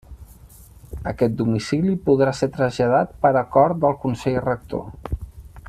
[1.11, 5.13] Aquest domicili podrà ser traslladat per acord del Consell Rector.